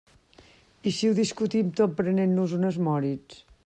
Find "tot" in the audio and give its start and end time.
1.83-1.95